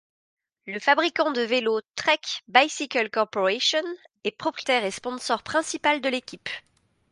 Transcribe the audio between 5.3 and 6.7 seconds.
principal de l'équipe.